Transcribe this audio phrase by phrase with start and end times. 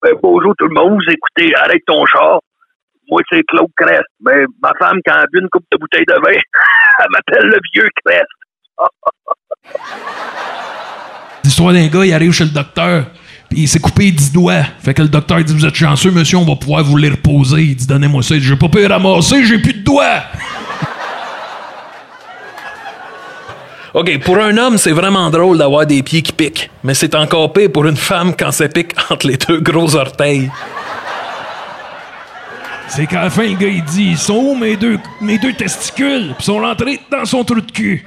[0.00, 2.38] Ben, bonjour tout le monde, vous écoutez Arrête ton char.
[3.10, 4.04] Moi, c'est Claude Crest.
[4.20, 6.38] Mais ma femme, quand elle bu une coupe de bouteille de vin,
[7.00, 8.24] elle m'appelle le vieux Crest.
[11.44, 13.06] L'histoire d'un gars, il arrive chez le docteur,
[13.50, 14.62] puis il s'est coupé 10 doigts.
[14.78, 17.62] Fait que le docteur dit Vous êtes chanceux, monsieur, on va pouvoir vous les reposer.
[17.62, 18.36] Il dit Donnez-moi ça.
[18.36, 20.22] Il dit J'ai pas pu ramasser, j'ai plus de doigts.
[23.94, 26.70] OK, pour un homme, c'est vraiment drôle d'avoir des pieds qui piquent.
[26.84, 30.50] Mais c'est encore pire pour une femme quand ça pique entre les deux gros orteils.
[32.88, 35.52] C'est qu'à la fin, le gars, il dit Ils sont où mes deux, mes deux
[35.52, 36.34] testicules?
[36.34, 38.06] Puis ils sont rentrés dans son trou de cul.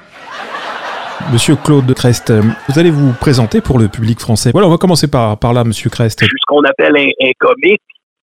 [1.31, 4.49] Monsieur Claude Crest, euh, vous allez vous présenter pour le public français.
[4.51, 6.19] Voilà, on va commencer par, par là, Monsieur Crest.
[6.19, 7.81] Je suis ce qu'on appelle un, un comique,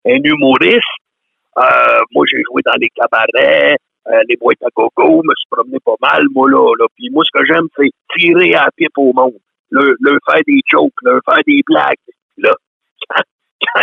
[0.05, 0.83] un humoriste.
[1.58, 1.61] Euh,
[2.13, 5.95] moi, j'ai joué dans les cabarets, euh, les boîtes à coco, me suis promené pas
[6.01, 6.73] mal, moi, là.
[6.79, 6.85] là.
[6.95, 9.33] Puis moi, ce que j'aime, c'est tirer à la pipe au monde.
[9.69, 11.95] Leur, leur faire des jokes, leur faire des blagues.
[12.37, 12.51] Là,
[13.09, 13.21] quand,
[13.73, 13.81] quand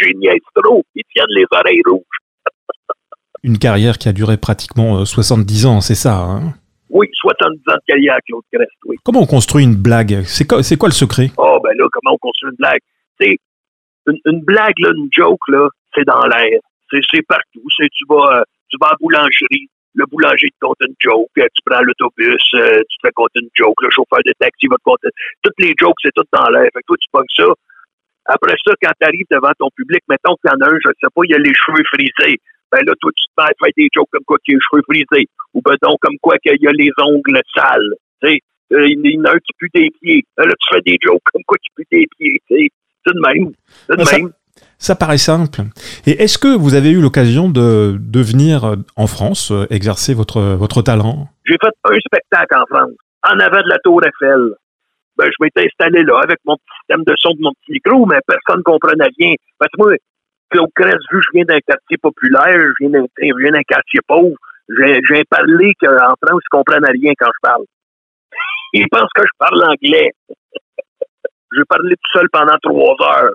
[0.00, 2.02] j'ai niaise trop, ils tiennent les oreilles rouges.
[3.42, 6.54] Une carrière qui a duré pratiquement euh, 70 ans, c'est ça hein?
[6.90, 8.96] Oui, 70 ans de carrière, Claude Crest, oui.
[9.02, 10.22] Comment on construit une blague?
[10.24, 11.30] C'est quoi, c'est quoi le secret?
[11.38, 12.80] Oh, ben là, comment on construit une blague?
[13.18, 13.36] C'est
[14.06, 16.60] une, une blague, là, une joke, là, c'est dans l'air.
[16.90, 17.62] C'est, c'est partout.
[17.76, 18.42] C'est, tu vas, euh,
[18.74, 22.42] tu vas à la boulangerie, le boulanger te compte une joke, euh, tu prends l'autobus,
[22.54, 25.08] euh, tu te fais compter une joke, le chauffeur de taxi va te compter.
[25.42, 26.66] Toutes les jokes, c'est tout dans l'air.
[26.74, 27.46] Fait que toi, tu pognes ça.
[28.26, 30.90] Après ça, quand tu arrives devant ton public, mettons qu'il y en a un, je
[30.98, 32.40] sais pas, il a les cheveux frisés.
[32.72, 34.64] Ben là, toi, tu te mets à faire des jokes comme quoi qu'il a les
[34.66, 35.28] cheveux frisés.
[35.52, 37.94] Ou ben donc, comme quoi qu'il y a les ongles sales.
[38.22, 38.40] Tu sais,
[38.72, 40.24] Euh, il y en a un qui pue des pieds.
[40.36, 42.40] Ben là, tu fais des jokes comme quoi tu pues des pieds.
[42.48, 42.68] tu sais.
[43.06, 43.52] C'est de même.
[43.86, 44.32] C'est de même.
[44.78, 45.62] Ça paraît simple.
[46.06, 50.14] Et est-ce que vous avez eu l'occasion de, de venir euh, en France euh, exercer
[50.14, 51.28] votre, votre talent?
[51.44, 54.54] J'ai fait un spectacle en France, en avant de la Tour Eiffel.
[55.16, 58.04] Ben, je m'étais installé là avec mon petit système de son de mon petit micro,
[58.06, 59.34] mais personne ne comprenait rien.
[59.58, 59.92] Parce que moi,
[60.50, 64.36] Claude Crest, vu que je viens d'un quartier populaire, je viens d'un, quartier pauvre,
[64.68, 67.64] j'ai, parlé qu'en France, ils comprennent rien quand je parle.
[68.72, 70.10] Ils pensent que je parle anglais.
[71.56, 73.34] J'ai parlé tout seul pendant trois heures.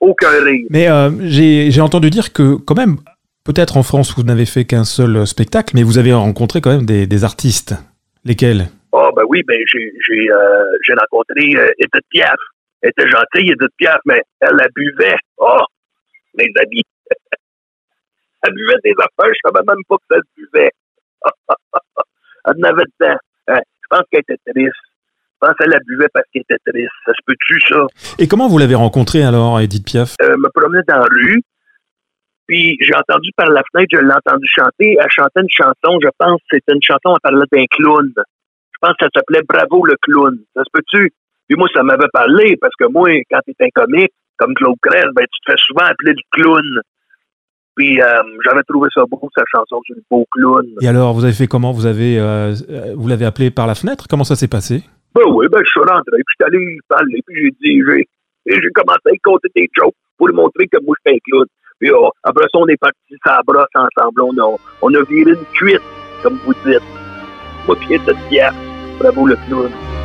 [0.00, 0.66] Aucun rire.
[0.70, 2.96] Mais euh, j'ai entendu dire que quand même,
[3.44, 6.70] peut-être en France, vous n'avez fait qu'un seul euh, spectacle, mais vous avez rencontré quand
[6.70, 7.74] même des, des artistes.
[8.24, 8.68] Lesquels?
[8.92, 12.34] Ah ben oui, ben j'ai euh, rencontré Edith Piaf.
[12.82, 15.16] Elle était gentille, Edith Piaf, mais elle, elle buvait.
[15.38, 15.64] Oh,
[16.34, 16.82] mes amis.
[18.42, 20.70] elle buvait des affaires, je savais même pas que ça se buvait.
[22.46, 23.18] elle en avait dedans.
[23.50, 24.85] Euh, je pense qu'elle était triste.
[25.36, 26.90] Je pense qu'elle la buvait parce qu'elle était triste.
[27.04, 27.86] Ça se peut-tu, ça?
[28.18, 30.14] Et comment vous l'avez rencontré alors, Edith Piaf?
[30.22, 31.42] Euh, me promenais dans la rue,
[32.46, 34.96] puis j'ai entendu par la fenêtre, je l'ai entendu chanter.
[34.98, 38.12] Elle chantait une chanson, je pense que c'était une chanson, elle parlait d'un clown.
[38.16, 40.38] Je pense que ça s'appelait Bravo le clown.
[40.54, 41.12] Ça se peut-tu?
[41.48, 45.06] Puis moi, ça m'avait parlé, parce que moi, quand t'es un comique, comme Claude Crest,
[45.14, 46.80] ben, tu te fais souvent appeler le clown.
[47.74, 50.64] Puis euh, j'avais trouvé ça beau, sa chanson le beau clown.
[50.80, 51.72] Et alors, vous avez fait comment?
[51.72, 54.06] Vous avez, euh, euh, vous l'avez appelé par la fenêtre?
[54.08, 54.82] Comment ça s'est passé?
[55.16, 58.60] Ben oui, ben je suis rentré, puis je suis allé parler, puis j'ai dit, j'ai,
[58.60, 61.46] j'ai commencé à compter des jokes pour lui montrer que moi, je suis un clown.
[61.80, 64.20] Puis oh, après ça, on est parti la brosse ensemble.
[64.20, 65.80] On a, on a viré une cuite,
[66.22, 66.82] comme vous dites.
[67.66, 68.52] Moi, puis cette pierre.
[68.98, 69.95] Bravo, le clown.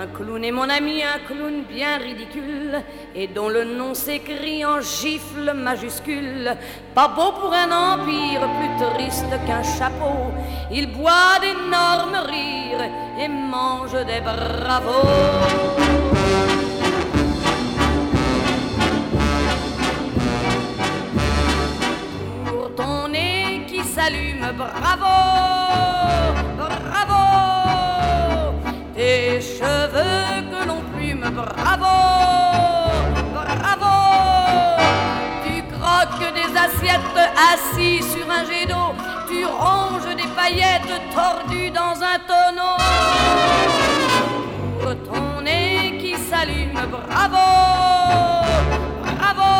[0.00, 2.80] Un clown est mon ami, un clown bien ridicule,
[3.16, 6.56] et dont le nom s'écrit en gifle majuscule.
[6.94, 10.30] Pas beau pour un empire, plus triste qu'un chapeau.
[10.70, 12.88] Il boit d'énormes rires
[13.20, 15.08] et mange des bravos.
[22.46, 25.88] Pour ton nez qui s'allume, bravo.
[28.98, 31.94] Tes cheveux que l'on plume, bravo,
[33.32, 33.94] bravo.
[35.44, 37.20] Tu croques des assiettes
[37.52, 38.90] assis sur un jet d'eau.
[39.28, 42.76] Tu ronges des paillettes tordues dans un tonneau.
[45.06, 47.46] Ton nez qui s'allume, bravo,
[49.04, 49.50] bravo.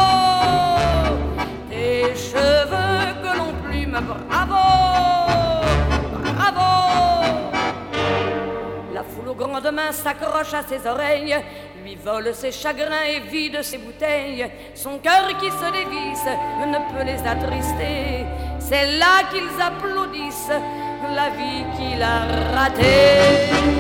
[1.71, 4.28] Tes cheveux que l'on plume, bravo,
[9.39, 11.37] Grandes mains s'accroche à ses oreilles,
[11.85, 14.51] lui vole ses chagrins et vide ses bouteilles.
[14.75, 16.27] Son cœur qui se dévisse
[16.67, 18.27] ne peut les attrister.
[18.59, 20.51] C'est là qu'ils applaudissent
[21.15, 23.78] la vie qu'il a ratée.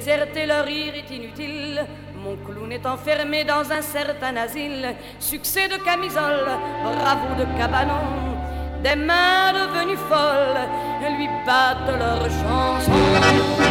[0.00, 1.84] Déserté, le rire est inutile.
[2.24, 4.94] Mon clown est enfermé dans un certain asile.
[5.18, 6.48] Succès de camisole,
[6.82, 8.06] bravo de cabanon.
[8.82, 13.69] Des mains devenues folles lui battent leur chanson.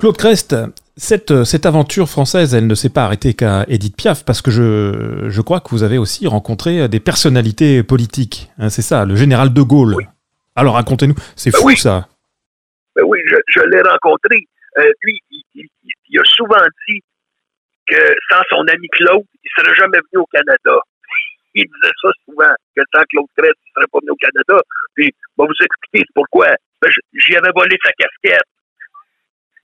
[0.00, 0.54] Claude Crest,
[0.96, 5.26] cette, cette aventure française, elle ne s'est pas arrêtée qu'à Edith Piaf, parce que je,
[5.28, 8.50] je crois que vous avez aussi rencontré des personnalités politiques.
[8.58, 9.94] hein, c'est ça, le général de Gaulle.
[9.96, 10.04] Oui.
[10.54, 11.76] Alors racontez-nous, c'est Ben fou oui.
[11.76, 12.08] ça.
[12.96, 14.36] Ben oui, je, je l'ai rencontré.
[14.78, 15.68] Euh, lui, il, il-
[16.10, 16.56] il a souvent
[16.88, 17.00] dit
[17.86, 20.78] que sans son ami Claude, il serait jamais venu au Canada.
[21.54, 24.62] Il disait ça souvent, que sans Claude Crest, il serait pas venu au Canada.
[24.94, 26.46] Puis, vous expliquer c'est pourquoi.
[26.80, 28.46] Ben, j'y avais volé sa casquette.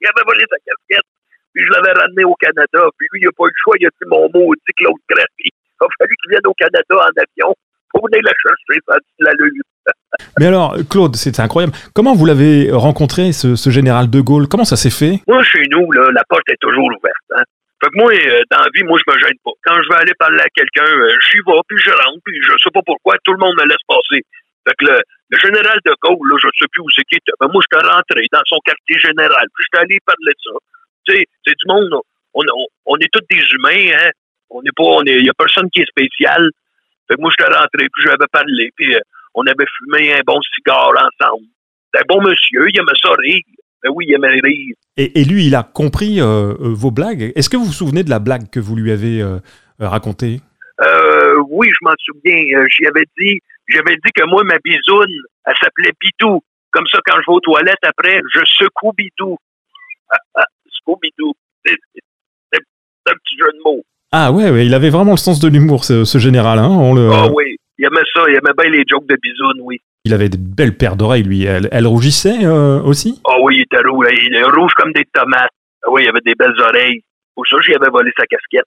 [0.01, 1.09] Il avait volé sa casquette,
[1.53, 2.81] puis je l'avais ramené au Canada.
[2.97, 4.73] Puis lui, il n'a pas eu le choix, il a dit mon mot, il dit
[4.75, 4.99] Claude.
[5.07, 7.51] Puis, il a fallu qu'il vienne au Canada en avion
[7.91, 9.61] pour venir la chercher, ça a dit la lune.
[10.39, 11.73] Mais alors, Claude, c'est incroyable.
[11.93, 14.47] Comment vous l'avez rencontré, ce, ce général de Gaulle?
[14.47, 15.21] Comment ça s'est fait?
[15.27, 17.27] Moi, chez nous, là, la porte est toujours ouverte.
[17.37, 17.43] Hein?
[17.83, 19.51] Fait que moi, euh, dans la vie, moi, je me gêne pas.
[19.63, 22.51] Quand je vais aller parler à quelqu'un, euh, j'y vais, puis je rentre, puis je
[22.63, 24.23] sais pas pourquoi, tout le monde me laisse passer.
[24.67, 24.99] Fait que le,
[25.29, 27.31] le général de Gaulle, là, je sais plus où c'est qu'il était.
[27.39, 30.55] Ben, moi, j'étais rentré dans son quartier général, puis j'étais allé parler de ça.
[31.07, 32.01] Tu sais, c'est du monde,
[32.33, 34.11] on, on, on est tous des humains, hein.
[34.51, 36.49] On n'est pas, on est, y a personne qui est spécial.
[37.07, 38.99] Fait que moi, j'étais rentré, puis j'avais parlé, puis euh,
[39.33, 41.45] on avait fumé un bon cigare ensemble.
[41.85, 43.41] C'était un bon monsieur, il aimait ça rire.
[43.83, 44.75] Ben oui, il aimait rire.
[44.97, 47.31] et, et lui, il a compris euh, euh, vos blagues?
[47.35, 49.39] Est-ce que vous vous souvenez de la blague que vous lui avez euh,
[49.79, 50.39] racontée?
[50.81, 52.65] Euh, oui, je m'en souviens.
[52.69, 55.11] J'y avais dit, j'avais dit que moi, ma bisoune,
[55.45, 56.41] elle s'appelait Bidou.
[56.71, 59.37] Comme ça, quand je vais aux toilettes après, je secoue Bidou.
[60.67, 61.33] secoue Bidou.
[61.65, 61.73] C'est
[63.07, 63.83] un petit jeu de mots.
[64.11, 66.59] Ah ouais, ouais, il avait vraiment le sens de l'humour, ce, ce général.
[66.59, 68.23] Hein, on le, Ah oui, il aimait ça.
[68.27, 69.79] Il aimait bien les jokes de bisoune, oui.
[70.05, 71.43] Il avait de belles paires d'oreilles, lui.
[71.43, 73.21] Elle, elle rougissait euh, aussi?
[73.27, 74.07] Ah oui, il était rouge.
[74.21, 75.49] Il est rouge comme des tomates.
[75.83, 77.01] Ah oui, il avait des belles oreilles.
[77.33, 78.65] Pour ça, j'y avais volé sa casquette.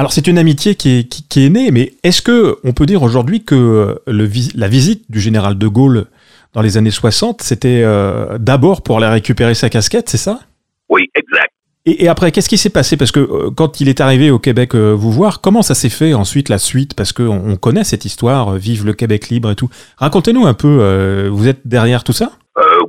[0.00, 2.86] Alors c'est une amitié qui est, qui, qui est née, mais est-ce que on peut
[2.86, 6.06] dire aujourd'hui que euh, le la visite du général de Gaulle
[6.54, 10.40] dans les années 60, c'était euh, d'abord pour aller récupérer sa casquette, c'est ça?
[10.88, 11.52] Oui, exact.
[11.84, 12.96] et, et après, qu'est-ce qui s'est passé?
[12.96, 15.90] Parce que euh, quand il est arrivé au Québec euh, vous voir, comment ça s'est
[15.90, 16.94] fait ensuite la suite?
[16.94, 19.68] Parce qu'on on connaît cette histoire, vive le Québec libre et tout.
[19.98, 22.32] Racontez-nous un peu, vous êtes derrière tout ça?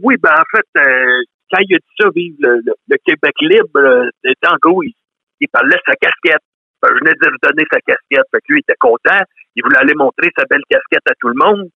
[0.02, 0.80] Oui, ben en fait,
[1.52, 4.10] quand il a dit ça, vive le, le- le Québec libre,
[4.50, 4.94] en gros, il,
[5.42, 6.42] il parlait de sa casquette.
[6.82, 8.28] Ben, je venais de lui redonner sa casquette.
[8.32, 9.22] Fait que lui, il était content.
[9.56, 11.70] Il voulait aller montrer sa belle casquette à tout le monde.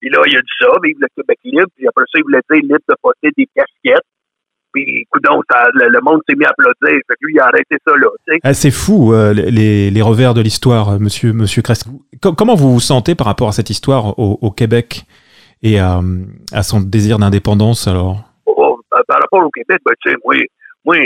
[0.00, 1.66] Puis là, il a dit ça, vive le Québec libre.
[1.76, 4.06] Puis après ça, il voulait dire libre de porter des casquettes.
[4.72, 6.98] Puis, coudonc, ça, le, le monde s'est mis à applaudir.
[7.06, 8.08] Fait que lui, il a arrêté ça là.
[8.42, 11.86] Ah, C'est fou, euh, les, les revers de l'histoire, euh, monsieur, monsieur Crest.
[12.22, 15.02] Co- comment vous vous sentez par rapport à cette histoire au, au Québec
[15.62, 16.00] et à,
[16.52, 18.24] à son désir d'indépendance alors?
[18.46, 20.34] Oh, par par rapport au Québec, ben, tu sais, moi,
[20.86, 20.96] moi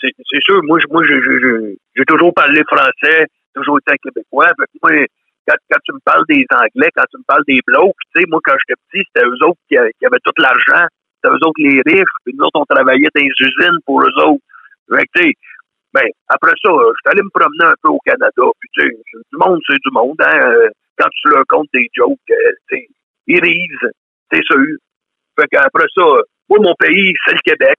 [0.00, 4.50] c'est sûr, moi, je- moi j'ai j'ai- j'ai toujours parlé français, toujours été Québécois.
[4.82, 5.06] Moi,
[5.46, 8.26] quand, quand tu me parles des Anglais, quand tu me parles des blocs, tu sais,
[8.28, 10.86] moi, quand j'étais petit, c'était eux autres qui, avaient tout l'argent.
[11.22, 14.12] C'était eux autres les riches, puis nous autres, on travaillait dans les usines pour eux
[14.26, 14.42] autres.
[14.94, 15.30] Fait que,
[15.94, 18.88] ben, après ça, je suis allé me promener un peu au Canada, puis tu sais,
[18.90, 20.40] du monde, c'est du monde, hein.
[20.50, 22.34] euh, Quand tu leur comptes des jokes, euh,
[22.70, 22.88] tu sais,
[23.26, 23.90] ils risent,
[24.32, 24.76] c'est sûr.
[25.38, 26.04] Fait qu'après ça,
[26.48, 27.76] moi, mon pays, c'est le Québec.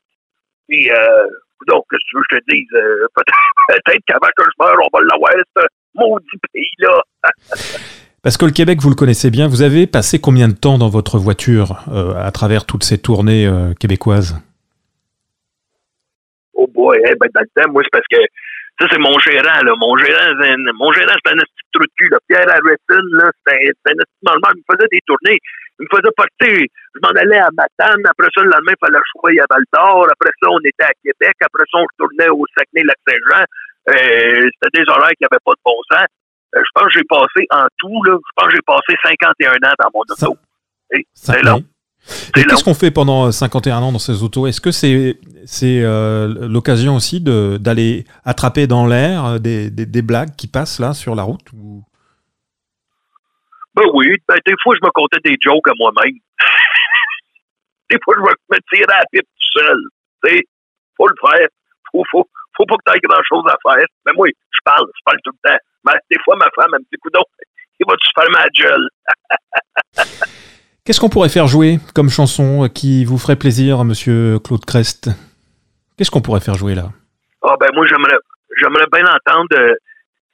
[0.67, 1.27] Puis, euh,
[1.67, 2.73] donc, que tu veux que je te dise?
[2.73, 3.07] Euh,
[3.67, 5.63] peut-être qu'avant que je meure, on va l'avoir, ce
[5.95, 7.01] maudit pays-là.
[8.23, 9.47] Parce que le Québec, vous le connaissez bien.
[9.47, 13.47] Vous avez passé combien de temps dans votre voiture euh, à travers toutes ces tournées
[13.47, 14.35] euh, québécoises?
[16.53, 18.19] Oh boy, eh ben, dans le temps, moi, c'est parce que
[18.81, 19.73] ça, c'est mon gérant, là.
[19.77, 22.17] Mon gérant, c'est un, mon gérant, c'est un petit trou de cul, là.
[22.27, 24.53] Pierre Harrison, là, c'est un, un normal.
[24.57, 25.39] Il faisait des tournées.
[25.79, 26.57] Il me faisait partir.
[26.57, 28.01] Je m'en allais à Matane.
[28.05, 30.07] Après ça, le lendemain, il fallait choisir à Val d'Or.
[30.09, 31.35] Après ça, on était à Québec.
[31.41, 33.45] Après ça, on retournait au Saguenay-Lac-Saint-Jean.
[33.89, 36.07] Euh, c'était des horaires qui n'avaient pas de bon sens.
[36.55, 39.69] Euh, je pense que j'ai passé en tout, là, je pense que j'ai passé 51
[39.69, 40.37] ans dans mon auto.
[41.13, 41.63] C'est long.
[42.37, 44.47] Et qu'est-ce qu'on fait pendant 51 ans dans ces autos?
[44.47, 50.01] Est-ce que c'est c'est euh, l'occasion aussi de d'aller attraper dans l'air des, des, des,
[50.01, 51.83] blagues qui passent là sur la route ou...
[53.77, 56.15] Ben oui, ben, des fois je me comptais des jokes à moi-même.
[57.91, 59.77] des fois je me tirais à la pipe tout seul.
[60.25, 60.43] Tu
[60.97, 61.47] faut le faire.
[61.91, 63.85] Faut, faut, faut pas que tu aies grand-chose à faire.
[64.05, 65.57] Mais moi, je parle, je parle tout le temps.
[65.85, 67.21] Mais des fois, ma femme, elle me dit, coudon,
[67.79, 68.89] il va-tu faire ma gueule?
[70.83, 75.09] Qu'est-ce qu'on pourrait faire jouer comme chanson qui vous ferait plaisir, monsieur Claude Crest?
[75.97, 76.89] Qu'est-ce qu'on pourrait faire jouer là?
[77.43, 78.17] Ah, ben, moi, j'aimerais,
[78.59, 79.47] j'aimerais bien entendre.
[79.53, 79.75] Euh,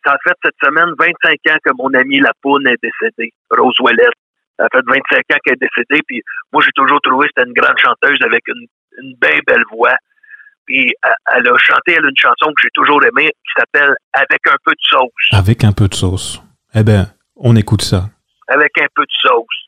[0.05, 4.13] ça a fait cette semaine 25 ans que mon ami Lapoune est décédé, Rose Ouellette.
[4.57, 7.55] Ça fait 25 ans qu'elle est décédée, puis moi, j'ai toujours trouvé que c'était une
[7.55, 8.67] grande chanteuse avec une,
[9.01, 9.95] une bien belle voix.
[10.65, 10.93] Puis
[11.35, 14.71] elle a chanté elle, une chanson que j'ai toujours aimée qui s'appelle Avec un peu
[14.71, 15.29] de sauce.
[15.31, 16.41] Avec un peu de sauce.
[16.73, 18.09] Eh bien, on écoute ça.
[18.47, 19.63] Avec un peu de sauce.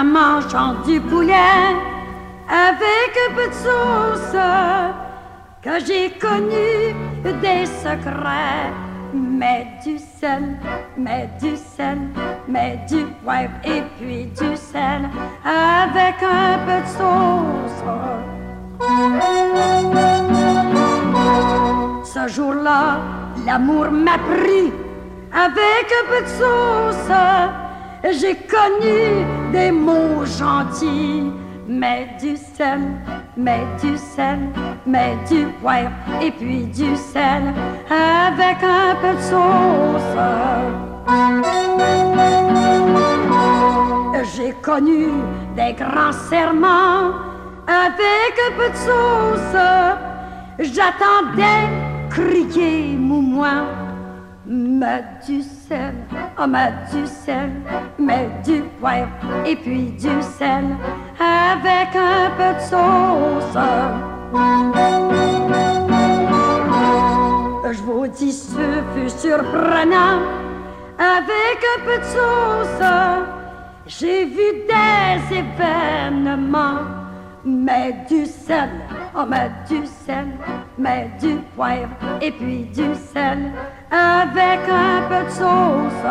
[0.00, 1.76] En mangeant du poulet
[2.48, 4.36] avec un peu de sauce
[5.60, 8.72] que j'ai connu des secrets
[9.12, 10.56] mets du sel,
[10.96, 11.98] mets du sel,
[12.48, 15.06] mets du poivre et puis du sel
[15.44, 17.82] avec un peu de sauce.
[22.14, 23.00] Ce jour-là,
[23.44, 24.72] l'amour m'a pris
[25.30, 27.69] avec un peu de sauce.
[28.02, 31.30] J'ai connu des mots gentils
[31.68, 32.80] mets du sel,
[33.36, 34.38] mets du sel,
[34.86, 35.90] mets du poivre
[36.20, 37.54] et puis du sel
[37.90, 40.16] avec un peu de sauce.
[44.34, 45.08] J'ai connu
[45.54, 47.12] des grands serments
[47.66, 49.56] avec un peu de sauce.
[50.58, 51.68] J'attendais
[52.10, 53.64] crier moumoin
[54.46, 57.50] Mets du sel, oh mets du sel,
[57.98, 59.08] mets du poivre
[59.46, 60.64] et puis du sel
[61.18, 63.58] avec un peu de sauce.
[67.72, 70.20] Je vous dis, ce fut surprenant
[70.98, 72.88] avec un peu de sauce.
[73.86, 77.00] J'ai vu des événements
[77.44, 78.70] mets du sel,
[79.16, 80.28] oh mets du sel,
[80.78, 81.88] mets du poivre
[82.20, 83.52] et puis du sel
[83.90, 86.06] avec un peu de sauce.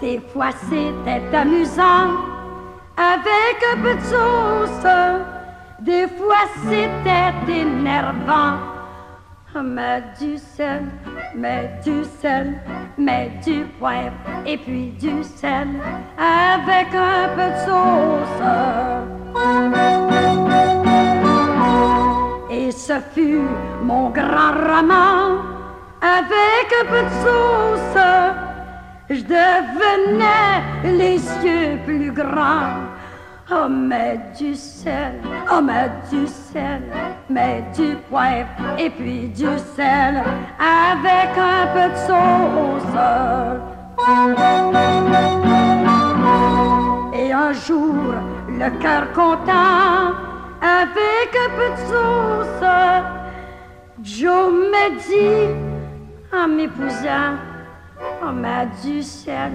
[0.00, 2.10] Des fois c'était amusant
[2.96, 4.86] avec un peu de sauce,
[5.80, 8.75] des fois c'était énervant.
[9.62, 10.84] Mets du sel,
[11.34, 12.60] mets du sel,
[12.98, 14.12] mets du poivre
[14.44, 15.68] et puis du sel
[16.18, 18.42] avec un peu de sauce.
[22.50, 23.48] Et ce fut
[23.82, 25.40] mon grand roman
[26.02, 27.98] avec un peu de sauce.
[29.08, 32.95] Je devenais les yeux plus grands.
[33.48, 35.20] Oh, mets du sel,
[35.52, 36.82] oh, mets du sel,
[37.30, 40.20] mets du poivre et puis du sel
[40.58, 42.96] avec un peu de sauce.
[47.14, 48.14] Et un jour,
[48.48, 50.16] le cœur content,
[50.60, 52.64] avec un peu de sauce,
[54.02, 55.54] Joe me dit
[56.36, 57.36] en m'épousant,
[58.22, 59.52] on met du sel,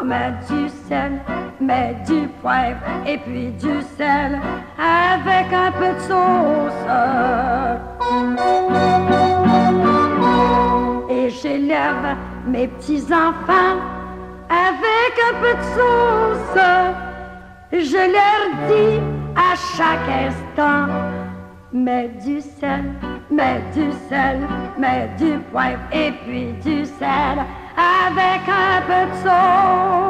[0.00, 1.20] on met du sel,
[1.60, 4.38] met du poivre et puis du sel
[4.78, 6.86] avec un peu de sauce.
[11.10, 12.16] Et j'élève
[12.46, 13.78] mes petits enfants
[14.48, 16.62] avec un peu de sauce.
[17.72, 19.00] Je leur dis
[19.36, 20.92] à chaque instant,
[21.72, 22.92] mets du sel,
[23.30, 24.40] mets du sel,
[24.76, 27.38] mets du poivre et puis du sel
[28.06, 30.00] avec un peu de sauce.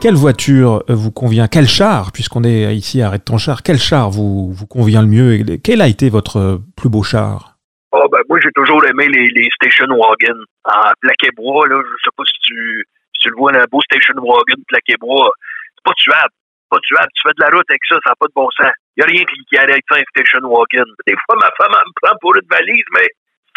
[0.00, 1.48] Quelle voiture vous convient?
[1.48, 5.08] Quel char, puisqu'on est ici à Arrête ton char, quel char vous, vous convient le
[5.08, 5.58] mieux?
[5.62, 7.56] Quel a été votre plus beau char?
[7.90, 10.38] Oh ben moi j'ai toujours aimé les, les station wagon.
[10.64, 13.80] En plaqué bois là, je sais pas si tu, si tu le vois un beau
[13.80, 15.32] station wagon plaqué bois,
[15.74, 16.34] c'est pas tuable,
[16.70, 18.70] pas tuable, tu fais de la route avec ça, ça n'a pas de bon sens.
[18.94, 20.84] Il n'y a rien qui, qui arrête ça un station wagon.
[21.08, 23.08] Des fois ma femme elle me prend pour une valise, mais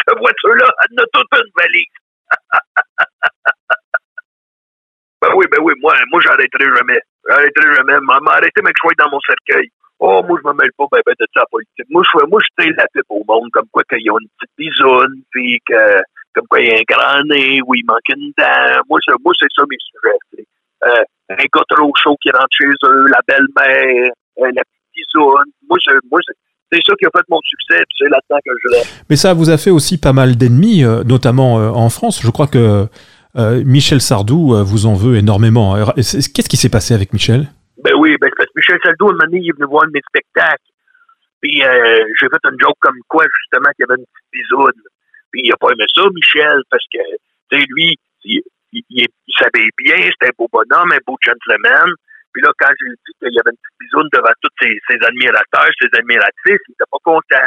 [0.06, 1.86] cette voiture-là, elle a toute une valise.
[5.22, 7.00] ben oui, ben oui, moi, moi j'arrêterai jamais.
[7.28, 8.00] J'arrêterai jamais.
[8.00, 9.70] Maman, arrêtez de jouer dans mon cercueil.
[10.04, 11.86] Oh, moi, je me mêle pas ben, ben, de ça politique.
[11.90, 15.22] Moi, je moi, je la pipe au monde, comme quoi qu'ils ont une petite bisoune,
[15.30, 16.02] puis que,
[16.34, 18.82] comme quoi il y a un grand nez, ou il manque une dent.
[18.88, 20.44] Moi, c'est, moi, c'est ça mes sujets.
[20.84, 25.52] Euh, un gars trop chaud qui rentre chez eux, la belle-mère, euh, la petite bisoune.
[25.68, 26.34] Moi, c'est, moi, c'est,
[26.72, 28.82] c'est ça qui a fait mon succès, puis c'est là-dedans que je l'ai.
[29.10, 32.22] Mais ça vous a fait aussi pas mal d'ennemis, euh, notamment euh, en France.
[32.22, 32.86] Je crois que
[33.36, 35.76] euh, Michel Sardou vous en veut énormément.
[35.96, 37.48] Qu'est-ce qui s'est passé avec Michel?
[37.84, 40.00] Ben oui, ben parce que Michel Sardou, un moment donné, il est venu voir mes
[40.08, 40.72] spectacles.
[41.42, 44.80] Puis euh, j'ai fait une joke comme quoi, justement, qu'il y avait une petite bisoune.
[45.32, 47.02] Puis il a pas aimé ça, Michel, parce que,
[47.50, 51.16] tu sais, lui, il, il, il, il s'habille bien, c'était un beau bonhomme, un beau
[51.20, 51.90] gentleman.
[52.32, 55.70] Puis là, quand j'ai dit qu'il y avait une petite bisoune devant tous ses, admirateurs,
[55.80, 57.46] ses admiratrices, il était pas content.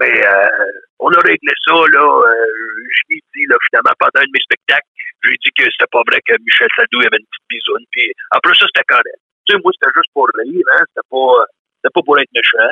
[0.00, 2.02] Mais euh, on a réglé ça, là.
[2.02, 4.88] Euh, je lui ai dit, là, finalement, pendant un de mes spectacles,
[5.22, 7.84] j'ai dit que c'était pas vrai que Michel Sardou avait une petite bisoune.
[7.92, 9.20] Puis après ça, c'était correct.
[9.46, 10.82] Tu sais, moi, c'était juste pour rire, hein.
[10.88, 11.32] C'était pas,
[11.78, 12.70] c'était pas pour être méchant.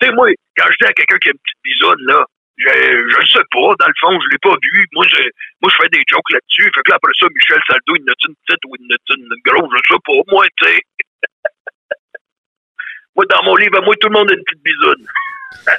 [0.00, 0.28] Tu sais, moi,
[0.58, 3.46] quand je dis à quelqu'un qui a une petite bisoune, là, je, je le sais
[3.50, 4.86] pas, dans le fond, je l'ai pas vu.
[4.94, 5.22] Moi, je,
[5.60, 6.70] moi, je fais des jokes là-dessus.
[6.74, 9.28] Fait que là, après ça, Michel Sardou, il a une petite ou il a une
[9.44, 10.80] grosse, je sais pas, moi, tu sais.
[13.16, 15.06] moi, dans mon livre, moi, tout le monde a une petite bisoune.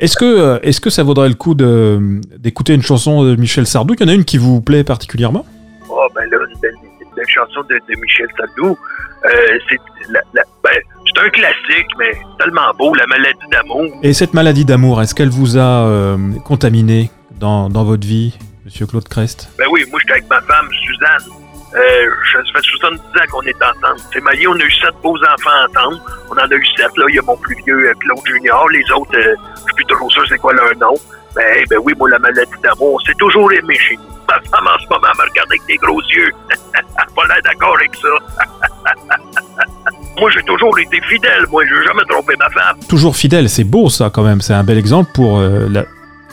[0.00, 3.66] Est-ce que, euh, est-ce que ça vaudrait le coup de, d'écouter une chanson de Michel
[3.66, 3.94] Sardou?
[3.94, 5.44] Il y en a une qui vous plaît particulièrement?
[5.88, 8.78] Oh, ben là, une belle, une belle chanson de, de Michel Sardou.
[9.24, 9.78] Euh, c'est,
[10.10, 10.80] la, la, ben,
[11.18, 13.86] c'est un classique, mais tellement beau, La maladie d'amour.
[14.02, 18.86] Et cette maladie d'amour, est-ce qu'elle vous a euh, contaminé dans, dans votre vie, Monsieur
[18.86, 19.48] Claude Crest?
[19.58, 21.32] Ben oui, moi, j'étais avec ma femme, Suzanne.
[21.74, 24.00] Euh, ça fait 70 ans qu'on est ensemble.
[24.12, 26.00] C'est marié, on a eu sept beaux enfants ensemble.
[26.30, 27.04] On en a eu sept, là.
[27.08, 28.68] Il y a mon plus vieux, euh, Claude Junior.
[28.70, 30.94] Les autres, euh, je suis plus trop sûr c'est quoi leur nom.
[31.34, 34.02] Ben, ben oui, moi, la maladie d'amour, on s'est toujours aimé chez nous.
[34.28, 36.30] Ma femme, en ce moment, me regarde avec des gros yeux.
[37.14, 38.08] pas l'air d'accord avec ça.
[40.18, 41.46] moi, j'ai toujours été fidèle.
[41.50, 42.78] Moi, je n'ai jamais trompé ma femme.
[42.88, 44.40] Toujours fidèle, c'est beau ça quand même.
[44.40, 45.84] C'est un bel exemple pour, euh, la,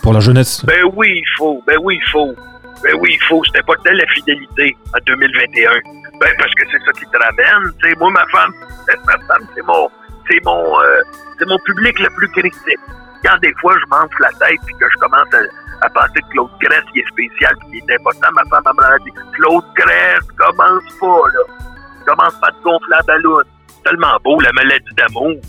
[0.01, 0.65] pour la jeunesse.
[0.65, 1.63] Ben oui, il faut.
[1.67, 2.33] Ben oui, il faut.
[2.83, 3.43] Ben oui, il faut.
[3.45, 5.71] C'était pas telle la fidélité en 2021.
[6.19, 7.71] Ben parce que c'est ça qui te ramène.
[7.83, 8.51] Sais, moi, ma femme,
[9.05, 9.89] ma femme, c'est mon,
[10.29, 11.01] c'est mon, euh,
[11.39, 12.79] c'est mon public le plus critique.
[13.25, 15.27] Quand des fois je m'enfle la tête puis que je commence
[15.81, 19.03] à, penser que Claude Grèce qui est spécial puis qui est important, ma femme me
[19.03, 21.41] dit Claude Grèce, commence pas là.
[22.05, 23.41] Commence pas de gonfler la ballon.
[23.83, 25.41] Tellement beau la maladie d'amour.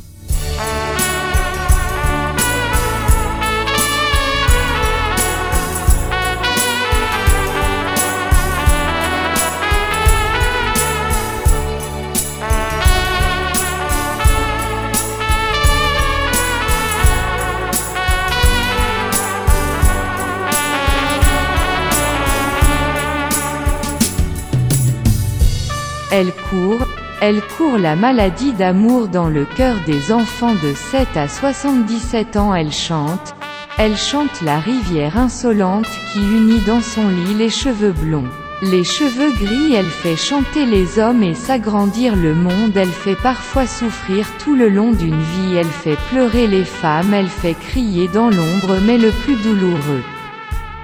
[27.26, 32.54] Elle court la maladie d'amour dans le cœur des enfants de 7 à 77 ans.
[32.54, 33.34] Elle chante,
[33.78, 38.28] elle chante la rivière insolente qui unit dans son lit les cheveux blonds.
[38.62, 42.76] Les cheveux gris, elle fait chanter les hommes et s'agrandir le monde.
[42.76, 45.56] Elle fait parfois souffrir tout le long d'une vie.
[45.56, 50.04] Elle fait pleurer les femmes, elle fait crier dans l'ombre, mais le plus douloureux.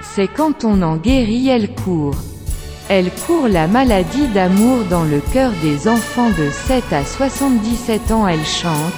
[0.01, 2.17] C'est quand on en guérit, elle court.
[2.95, 8.27] Elle court la maladie d'amour dans le cœur des enfants de 7 à 77 ans.
[8.27, 8.93] Elle chante,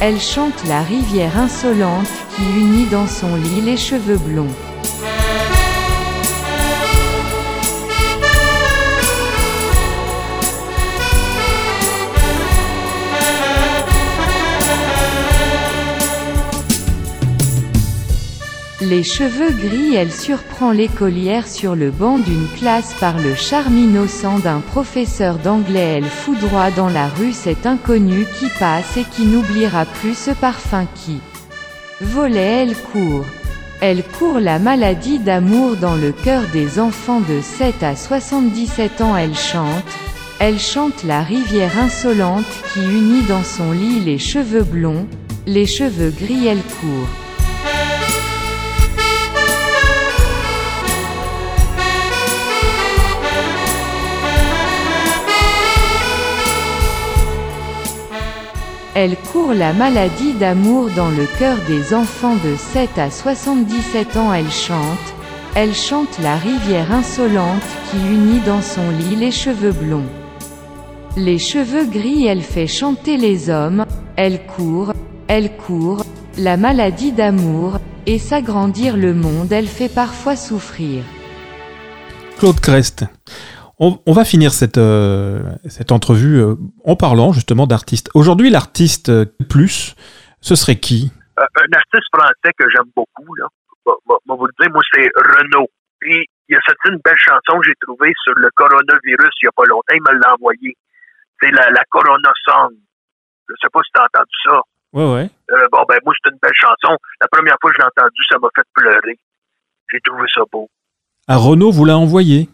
[0.00, 4.48] elle chante la rivière insolente qui unit dans son lit les cheveux blonds.
[18.94, 24.38] Les cheveux gris, elle surprend l'écolière sur le banc d'une classe par le charme innocent
[24.38, 25.96] d'un professeur d'anglais.
[25.96, 30.86] Elle foudroie dans la rue cet inconnu qui passe et qui n'oubliera plus ce parfum
[30.94, 31.20] qui
[32.00, 32.62] volait.
[32.62, 33.24] Elle court.
[33.80, 39.16] Elle court la maladie d'amour dans le cœur des enfants de 7 à 77 ans.
[39.16, 39.90] Elle chante.
[40.38, 45.08] Elle chante la rivière insolente qui unit dans son lit les cheveux blonds,
[45.48, 46.46] les cheveux gris.
[46.46, 47.23] Elle court.
[58.96, 64.32] Elle court la maladie d'amour dans le cœur des enfants de 7 à 77 ans.
[64.32, 65.14] Elle chante,
[65.56, 70.06] elle chante la rivière insolente qui unit dans son lit les cheveux blonds.
[71.16, 74.92] Les cheveux gris, elle fait chanter les hommes, elle court,
[75.26, 76.04] elle court,
[76.38, 81.02] la maladie d'amour, et s'agrandir le monde, elle fait parfois souffrir.
[82.38, 83.06] Claude Crest.
[83.84, 86.54] On, on va finir cette, euh, cette entrevue euh,
[86.86, 88.08] en parlant justement d'artistes.
[88.14, 89.12] Aujourd'hui, l'artiste
[89.50, 89.94] plus,
[90.40, 91.12] ce serait qui?
[91.38, 93.46] Euh, un artiste français que j'aime beaucoup, là,
[93.84, 95.68] vous le dire, moi, c'est Renaud.
[96.00, 99.48] Puis, il a sorti une belle chanson que j'ai trouvée sur le coronavirus il n'y
[99.48, 99.94] a pas longtemps.
[99.94, 100.76] Il me l'a envoyé.
[101.42, 102.72] C'est la, la Corona Song.
[103.48, 104.60] Je sais pas si t'as entendu ça.
[104.94, 105.28] Ouais.
[105.50, 106.96] Euh, bon, ben, moi, c'est une belle chanson.
[107.20, 109.18] La première fois que je l'ai entendue, ça m'a fait pleurer.
[109.92, 110.70] J'ai trouvé ça beau.
[111.28, 112.48] À Renault, vous l'a envoyé.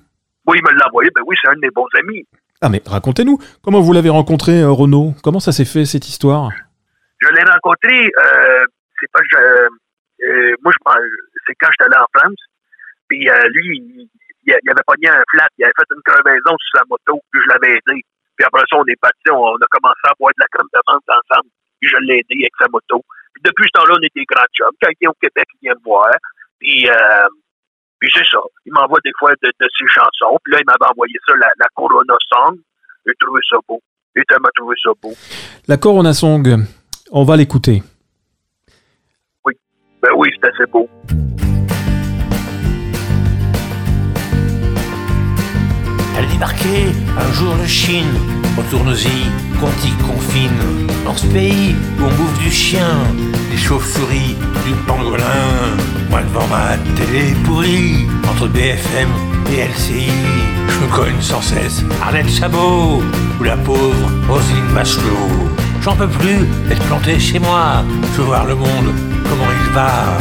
[0.47, 1.11] Oui, il me l'a envoyé.
[1.15, 2.25] Ben oui, c'est un de mes bons amis.
[2.61, 5.15] Ah mais racontez-nous, comment vous l'avez rencontré, euh, Renaud?
[5.23, 6.51] Comment ça s'est fait cette histoire?
[7.21, 8.65] Je l'ai rencontré, euh,
[8.99, 10.97] c'est pas je, euh, moi, je pense,
[11.47, 12.41] c'est quand j'étais allé en France.
[13.09, 14.09] Puis euh, lui, il,
[14.47, 17.41] il, il avait pogné un flat, il avait fait une crevaison sur sa moto, puis
[17.45, 18.05] je l'avais aidé.
[18.37, 20.69] Puis après ça, on est parti, on, on a commencé à boire de la crème
[20.73, 21.51] de menthe ensemble,
[21.81, 23.05] puis je l'ai aidé avec sa moto.
[23.33, 24.77] Puis depuis ce temps-là, on était grands chums.
[24.83, 26.13] Quand il est au Québec, il vient me voir.
[26.59, 27.29] Puis, euh,
[28.01, 28.39] puis c'est ça.
[28.65, 30.39] Il m'envoie des fois de, de ses chansons.
[30.43, 32.59] Puis là, il m'avait envoyé ça, la, la Corona Song.
[33.07, 33.81] J'ai trouvé ça beau.
[34.17, 35.13] Et elle m'a trouvé ça beau.
[35.69, 36.65] La Corona Song,
[37.13, 37.83] on va l'écouter.
[40.03, 40.89] Ben oui, c'est assez beau.
[46.17, 46.87] Elle débarquait
[47.19, 48.09] un jour de Chine.
[48.57, 50.87] Retourne-y, qu'on t'y confine.
[51.05, 52.89] Dans ce pays où on bouffe du chien,
[53.51, 54.37] des chauves-souris,
[54.67, 55.77] du pangolin.
[56.29, 59.09] Devant ma télé pourrie, entre BFM
[59.53, 60.11] et LCI,
[60.69, 63.03] je me cogne sans cesse Arlette Chabot
[63.41, 65.51] ou la pauvre Roselyne Bachelot.
[65.83, 67.83] J'en peux plus d'être planté chez moi.
[68.13, 68.93] Je veux voir le monde,
[69.29, 70.19] comment il va.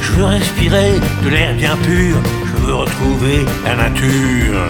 [0.00, 2.16] Je veux respirer de l'air bien pur.
[2.46, 4.62] Je veux retrouver la nature.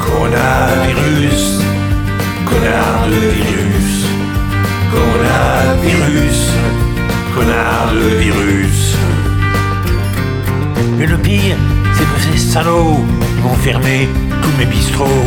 [0.00, 1.60] Coronavirus,
[2.44, 4.06] connard de virus.
[4.92, 6.52] Coronavirus,
[7.34, 8.96] connard de virus.
[10.98, 11.56] Mais le pire,
[11.94, 13.04] c'est que ces salauds
[13.36, 14.08] ils vont fermer
[14.42, 15.26] tous mes bistrots.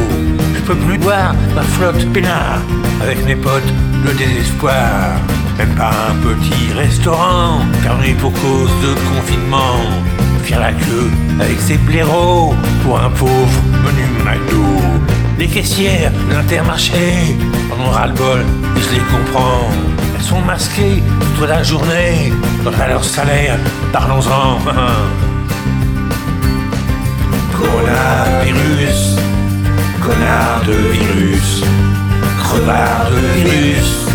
[0.55, 2.61] Je peux plus boire ma flotte peinard
[3.01, 3.73] avec mes potes
[4.05, 5.19] de désespoir.
[5.57, 9.79] Même pas un petit restaurant fermé pour cause de confinement.
[10.43, 14.65] Faire la queue avec ses blaireaux pour un pauvre menu McDo.
[15.37, 17.35] Les caissières l'intermarché
[17.71, 18.39] en ont ras-le-bol
[18.77, 19.94] et je les comprends.
[20.25, 21.03] Sont masquées
[21.37, 22.33] toute la journée.
[22.63, 23.59] Quant à leur salaire,
[23.93, 24.57] parlons-en.
[27.55, 29.17] Coronavirus,
[30.01, 31.63] connard de virus,
[32.39, 34.07] crevard de virus,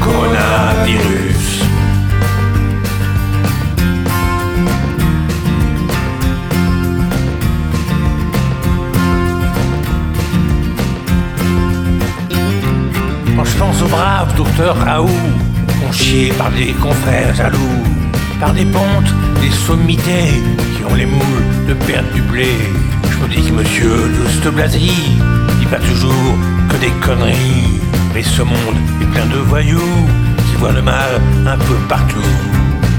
[0.00, 1.63] coronavirus.
[13.54, 15.08] Je pense au brave docteur Raoult,
[15.80, 17.82] conchié par des confrères jaloux,
[18.40, 20.42] par des pontes, des sommités
[20.76, 22.48] qui ont les moules de perdre du blé.
[23.10, 25.18] Je me dis que monsieur Louste Blasi
[25.60, 26.34] dit pas toujours
[26.68, 27.80] que des conneries,
[28.12, 30.08] mais ce monde est plein de voyous
[30.48, 32.32] qui voient le mal un peu partout.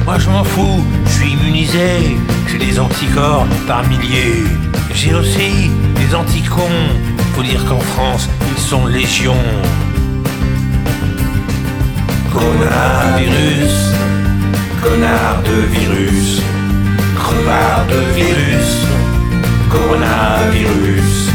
[0.06, 4.46] Moi je m'en fous, je suis immunisé, j'ai des anticorps par milliers.
[4.94, 6.80] J'ai aussi des anticons,
[7.34, 9.36] faut dire qu'en France ils sont légions.
[12.36, 13.76] Coronavirus,
[14.84, 16.41] connard de virus,
[17.15, 18.71] crevard de virus,
[19.71, 21.32] coronavirus.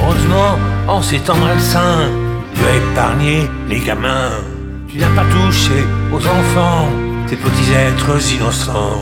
[0.00, 2.10] Heureusement, en ces temps malsains,
[2.54, 4.42] tu as épargné les gamins.
[4.88, 6.88] Tu n'as pas touché aux enfants,
[7.28, 9.00] ces petits êtres innocents.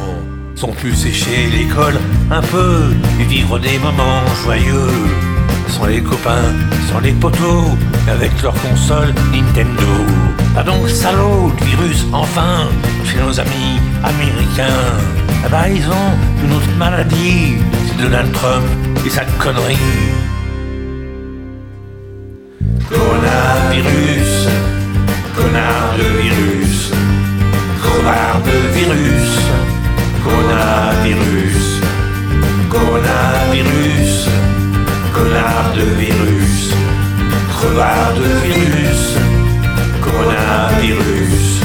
[0.55, 1.99] Sont plus sécher l'école
[2.31, 2.91] un peu
[3.21, 5.34] et vivre des moments joyeux.
[5.75, 6.53] Sans les copains,
[6.89, 7.67] sans les poteaux,
[8.09, 9.95] avec leur console Nintendo.
[10.57, 12.69] Ah donc salaud virus, enfin,
[13.05, 14.87] chez nos amis américains.
[15.45, 16.13] Ah bah ils ont
[16.45, 17.57] une autre maladie,
[17.89, 18.65] c'est Donald Trump
[19.05, 19.77] et sa connerie.
[22.89, 24.49] Coronavirus,
[25.37, 26.93] connard de virus,
[27.83, 29.39] crevard de virus,
[35.77, 36.73] de virus,
[37.51, 39.17] crevard de virus,
[40.01, 41.61] coronavirus.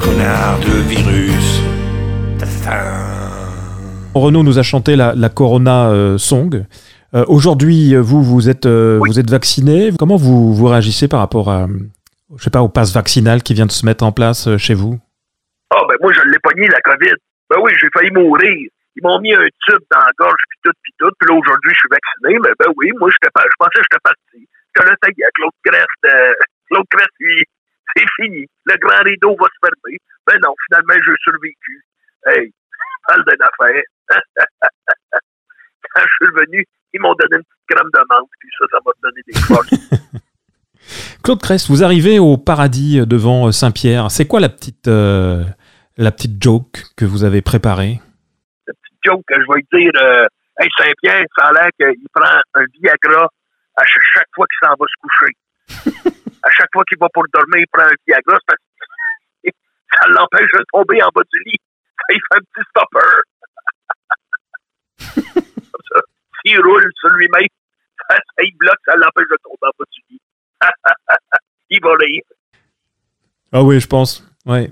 [0.00, 1.60] Connard de virus.
[2.38, 2.82] Ta-ta.
[4.14, 6.64] Renaud nous a chanté la, la Corona euh, Song.
[7.14, 9.10] Euh, Aujourd'hui, vous, vous êtes, euh, Oui.
[9.10, 9.90] vous êtes vacciné.
[9.98, 11.66] Comment vous, vous réagissez par rapport à,
[12.36, 14.98] je sais pas, au pass vaccinal qui vient de se mettre en place chez vous?
[15.70, 17.14] Ah, ben moi, je l'ai pogné, la COVID.
[17.48, 18.68] Ben oui, j'ai failli mourir.
[18.96, 21.10] Ils m'ont mis un tube dans la gorge, puis tout, puis tout.
[21.18, 22.38] Puis là, aujourd'hui, je suis vacciné.
[22.42, 24.48] Mais ben oui, moi, pas, je pensais que j'étais parti.
[24.74, 26.02] Que là, ça y est, Claude Crest,
[26.70, 27.10] Claude Crest,
[27.96, 28.46] c'est fini.
[28.66, 29.98] Le grand rideau va se fermer.
[30.26, 31.84] Ben non, finalement, j'ai survécu.
[32.26, 32.52] Hey,
[33.06, 33.82] parle d'une affaire.
[35.94, 38.78] Quand je suis revenu, ils m'ont donné une petite crème de menthe, puis ça, ça
[38.84, 39.70] m'a donné des forces.
[41.22, 44.10] Claude Crest, vous arrivez au paradis devant Saint-Pierre.
[44.10, 45.44] C'est quoi la petite, euh,
[46.00, 48.00] la petite joke que vous avez préparée?
[48.66, 50.26] La petite joke que je vais dire, euh,
[50.58, 53.28] hey, Saint-Pierre, ça a l'air qu'il prend un Viagra
[53.76, 55.32] à ch- chaque fois qu'il s'en va se coucher.
[56.42, 58.58] à chaque fois qu'il va pour dormir, il prend un Viagra parce
[59.44, 59.50] que
[60.00, 61.58] ça l'empêche de tomber en bas du lit.
[62.12, 63.10] Il fait un petit stopper.
[65.36, 66.00] Comme ça.
[66.42, 67.46] S'il roule sur lui-même,
[68.08, 70.20] ça, ça il bloque, ça l'empêche de tomber en bas du lit.
[71.68, 72.22] il va rire.
[73.52, 74.26] Ah oui, je pense.
[74.46, 74.70] Ouais.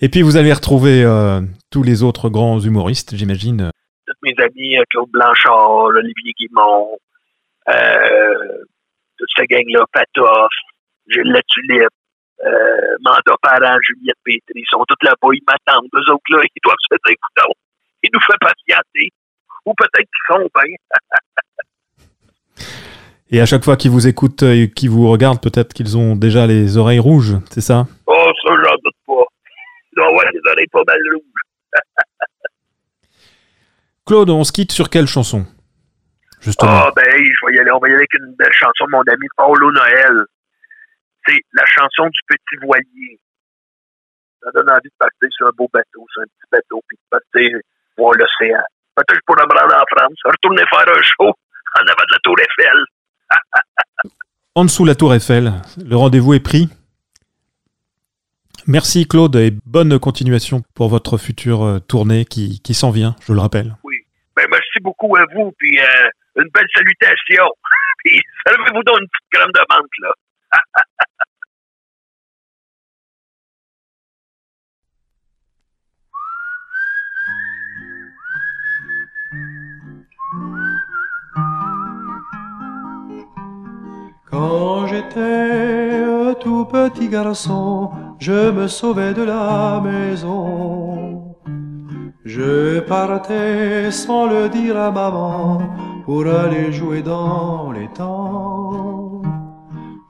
[0.00, 1.40] Et puis vous allez retrouver euh,
[1.70, 3.70] tous les autres grands humoristes, j'imagine.
[4.06, 6.98] tous mes amis, euh, Claude Blanchard, Olivier Guimont,
[7.68, 8.64] euh,
[9.16, 10.52] toute cette gang-là, Patoff,
[11.08, 11.88] Gilles Latulippe,
[12.44, 15.88] euh, Manda Parent, Juliette Pétry, ils sont tous là-bas, ils m'attendent.
[15.94, 17.56] Eux autres, là, ils doivent se dire, écoute,
[18.02, 19.10] ils nous font patienter.
[19.66, 20.74] Ou peut-être qu'ils sont bien.
[23.30, 26.46] Et à chaque fois qu'ils vous écoutent et qu'ils vous regardent, peut-être qu'ils ont déjà
[26.46, 27.86] les oreilles rouges, c'est ça?
[28.06, 28.53] Oh, ça.
[29.94, 31.44] Ils doivent avoir les oreilles pas mal rouges.
[34.06, 35.46] Claude, on se quitte sur quelle chanson?
[36.40, 36.72] Justement.
[36.72, 37.70] Ah, ben, je vais y aller.
[37.70, 40.24] On va y aller avec une belle chanson de mon ami Paulo Noël.
[41.26, 43.18] C'est la chanson du petit voilier.
[44.42, 47.02] Ça donne envie de partir sur un beau bateau, sur un petit bateau, puis de
[47.08, 47.58] partir
[47.96, 48.60] voir l'océan.
[48.94, 52.12] Peut-être que je pourrais me rendre en France, retourner faire un show en avant de
[52.12, 52.84] la Tour Eiffel.
[54.56, 55.52] En dessous la tour Eiffel,
[55.84, 56.68] le rendez-vous est pris.
[58.66, 63.34] Merci Claude et bonne continuation pour votre future euh, tournée qui, qui s'en vient, je
[63.34, 63.76] le rappelle.
[63.84, 63.96] Oui.
[64.36, 67.44] Ben, merci beaucoup à vous, puis euh, une belle salutation.
[68.04, 70.14] puis, servez-vous donc une petite crème de menthe, là.
[84.30, 91.36] Quand j'étais un tout petit garçon, je me sauvais de la maison.
[92.24, 95.62] Je partais sans le dire à maman
[96.04, 99.22] pour aller jouer dans les temps.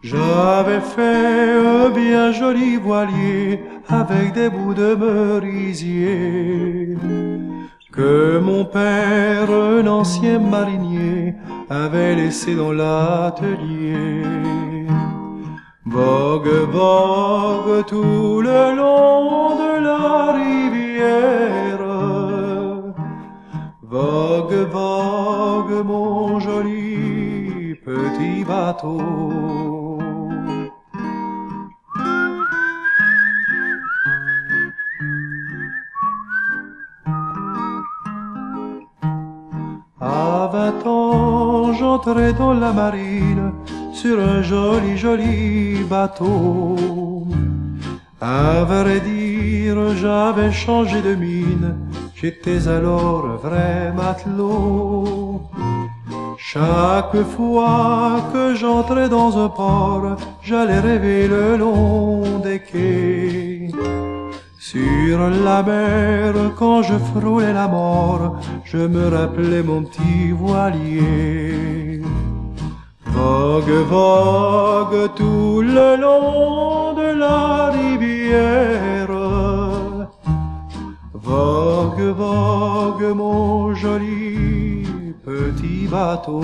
[0.03, 6.97] J'avais fait un bien joli voilier avec des bouts de merisier
[7.91, 11.35] que mon père, un ancien marinier,
[11.71, 14.74] avait laissé dans l'atelier.
[15.95, 21.85] Vogue, vogue tout le long de la rivière.
[23.81, 28.99] Vogue, vogue mon joli petit bateau.
[40.01, 43.53] À vingt ans, j'entrais dans la marine
[43.95, 47.29] sur un joli, joli bateau.
[48.21, 51.77] À vrai dire, j'avais changé de mine,
[52.15, 55.43] j'étais alors vrai matelot.
[56.39, 63.71] Chaque fois que j'entrais dans un port, j'allais rêver le long des quais.
[64.59, 71.74] Sur la mer, quand je frôlais la mort, je me rappelais mon petit voilier.
[73.15, 79.09] Vogue, vogue tout le long de la rivière.
[81.13, 84.85] Vogue, vogue mon joli
[85.25, 86.43] petit bateau.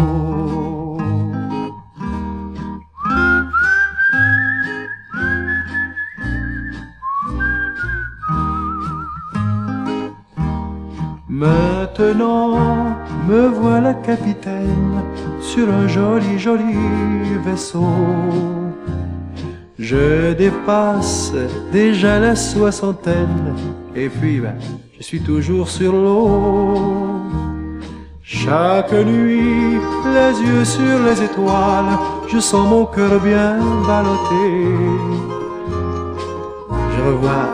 [11.29, 15.03] Maintenant, me voilà capitaine
[15.55, 16.75] sur un joli, joli
[17.45, 17.97] vaisseau.
[19.79, 21.33] Je dépasse
[21.73, 23.55] déjà la soixantaine,
[23.97, 24.55] et puis ben,
[24.97, 27.23] je suis toujours sur l'eau.
[28.23, 29.81] Chaque nuit,
[30.17, 31.99] les yeux sur les étoiles,
[32.33, 33.59] je sens mon cœur bien
[33.89, 34.45] ballotté.
[36.95, 37.47] Je revois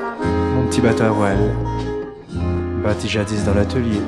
[0.55, 1.47] mon petit bateau à voile,
[2.85, 4.03] bâti jadis dans l'atelier.